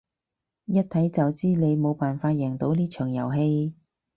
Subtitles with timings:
[0.65, 3.75] 一睇就知你冇辦法贏到呢場遊戲